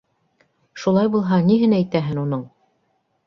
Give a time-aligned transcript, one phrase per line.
[0.83, 2.41] —Шулай булһа ниһен әйтәһең уның.